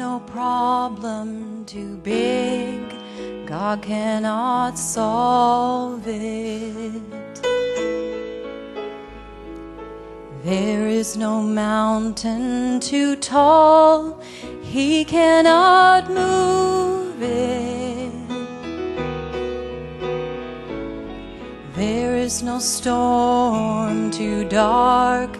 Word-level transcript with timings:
no 0.00 0.20
problem 0.20 1.64
too 1.66 1.96
big, 1.98 2.80
God 3.46 3.82
cannot 3.82 4.78
solve 4.78 6.06
it. 6.06 7.02
There 10.42 10.86
is 10.88 11.18
no 11.18 11.42
mountain 11.42 12.80
too 12.80 13.14
tall, 13.16 14.22
He 14.62 15.04
cannot 15.04 16.08
move 16.08 17.20
it. 17.22 18.12
There 21.74 22.16
is 22.16 22.42
no 22.42 22.58
storm 22.58 24.10
too 24.10 24.48
dark, 24.48 25.38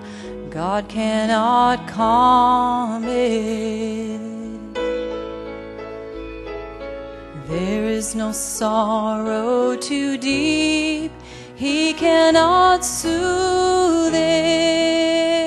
God 0.51 0.89
cannot 0.89 1.87
calm 1.87 3.05
it. 3.05 4.21
There 7.47 7.85
is 7.85 8.17
no 8.17 8.33
sorrow 8.33 9.77
too 9.77 10.19
deep, 10.19 11.13
He 11.55 11.93
cannot 11.93 12.85
soothe 12.85 14.13
it. 14.13 15.40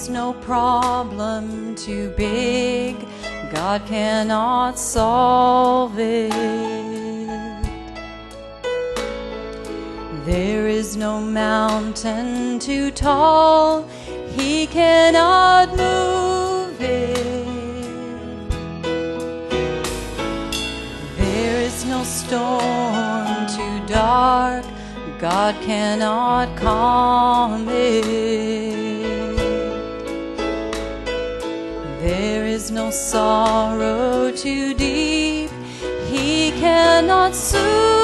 Is 0.00 0.08
no 0.08 0.32
problem 0.32 1.74
too 1.74 2.08
big, 2.16 2.96
God 3.52 3.84
cannot 3.84 4.78
solve 4.78 5.98
it. 5.98 6.30
There 10.24 10.68
is 10.68 10.96
no 10.96 11.20
mountain 11.20 12.58
too 12.58 12.90
tall, 12.92 13.86
He 14.38 14.66
cannot 14.66 15.68
move 15.76 16.80
it. 16.80 18.50
There 21.18 21.60
is 21.60 21.84
no 21.84 22.02
storm 22.04 23.46
too 23.56 23.86
dark, 23.86 24.64
God 25.18 25.54
cannot 25.62 26.56
calm 26.56 27.68
it. 27.68 28.89
Is 32.60 32.70
no 32.70 32.90
sorrow 32.90 34.30
too 34.30 34.74
deep, 34.74 35.50
He 36.10 36.50
cannot 36.60 37.34
soothe 37.34 37.99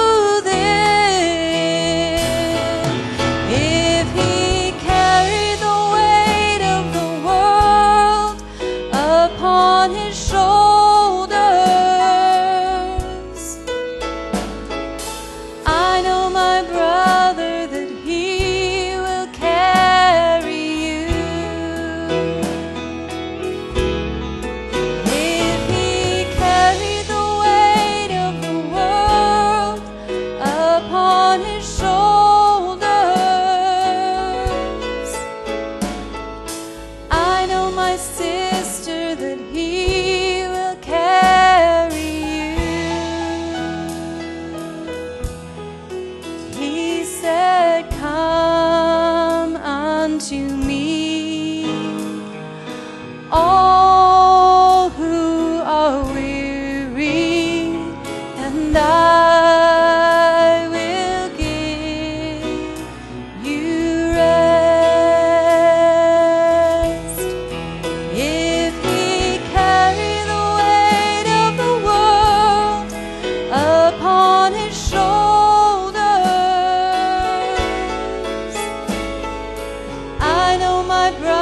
shoulders, 81.06 81.35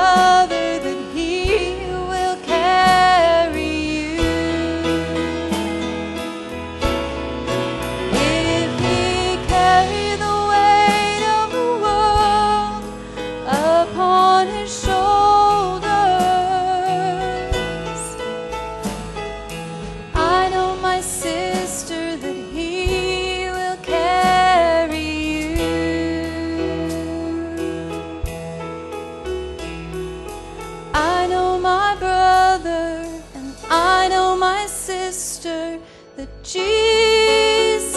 sister 35.15 35.79
that 36.17 36.29
Jesus 36.43 37.95